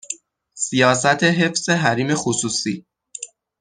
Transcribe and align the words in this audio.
سیاست 0.63 1.23
حفظ 1.23 1.69
حریم 1.69 2.13
خصوصی 2.15 2.85